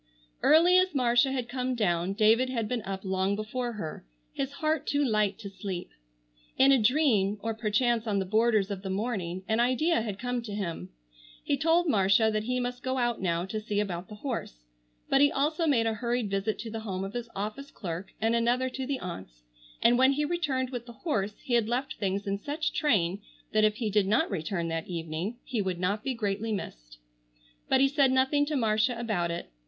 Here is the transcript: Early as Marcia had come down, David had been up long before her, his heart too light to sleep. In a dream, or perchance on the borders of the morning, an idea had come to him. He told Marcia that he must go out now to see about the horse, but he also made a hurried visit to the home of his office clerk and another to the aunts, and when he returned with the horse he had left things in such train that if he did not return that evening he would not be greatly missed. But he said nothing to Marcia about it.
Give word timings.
Early 0.41 0.77
as 0.79 0.95
Marcia 0.95 1.31
had 1.31 1.47
come 1.47 1.75
down, 1.75 2.13
David 2.13 2.49
had 2.49 2.67
been 2.67 2.81
up 2.81 3.05
long 3.05 3.35
before 3.35 3.73
her, 3.73 4.03
his 4.33 4.53
heart 4.53 4.87
too 4.87 5.05
light 5.05 5.37
to 5.37 5.49
sleep. 5.51 5.91
In 6.57 6.71
a 6.71 6.81
dream, 6.81 7.37
or 7.43 7.53
perchance 7.53 8.07
on 8.07 8.17
the 8.17 8.25
borders 8.25 8.71
of 8.71 8.81
the 8.81 8.89
morning, 8.89 9.43
an 9.47 9.59
idea 9.59 10.01
had 10.01 10.17
come 10.17 10.41
to 10.41 10.53
him. 10.55 10.89
He 11.43 11.55
told 11.55 11.87
Marcia 11.87 12.31
that 12.33 12.45
he 12.45 12.59
must 12.59 12.81
go 12.81 12.97
out 12.97 13.21
now 13.21 13.45
to 13.45 13.61
see 13.61 13.79
about 13.79 14.07
the 14.09 14.15
horse, 14.15 14.63
but 15.07 15.21
he 15.21 15.31
also 15.31 15.67
made 15.67 15.85
a 15.85 15.93
hurried 15.93 16.31
visit 16.31 16.57
to 16.61 16.71
the 16.71 16.79
home 16.79 17.03
of 17.03 17.13
his 17.13 17.29
office 17.35 17.69
clerk 17.69 18.11
and 18.19 18.35
another 18.35 18.69
to 18.71 18.87
the 18.87 18.99
aunts, 18.99 19.43
and 19.83 19.99
when 19.99 20.13
he 20.13 20.25
returned 20.25 20.71
with 20.71 20.87
the 20.87 20.93
horse 21.05 21.35
he 21.43 21.53
had 21.53 21.69
left 21.69 21.97
things 21.99 22.25
in 22.25 22.39
such 22.39 22.73
train 22.73 23.21
that 23.51 23.63
if 23.63 23.75
he 23.75 23.91
did 23.91 24.07
not 24.07 24.31
return 24.31 24.67
that 24.67 24.87
evening 24.87 25.37
he 25.45 25.61
would 25.61 25.79
not 25.79 26.03
be 26.03 26.15
greatly 26.15 26.51
missed. 26.51 26.97
But 27.69 27.81
he 27.81 27.87
said 27.87 28.11
nothing 28.11 28.47
to 28.47 28.55
Marcia 28.55 28.99
about 28.99 29.29
it. 29.29 29.51